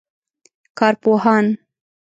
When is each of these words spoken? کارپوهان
کارپوهان 0.77 1.45